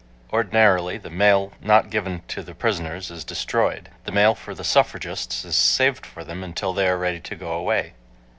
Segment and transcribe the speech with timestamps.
[0.33, 3.89] Ordinarily the mail not given the prisoners is destroyed.
[4.05, 7.51] The mail for the suffragists is saved for them until they are ready to go
[7.51, 7.93] away.